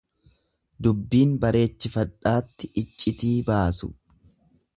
[0.87, 3.93] Dubbiin bareechifadhaatti iccitii baasu.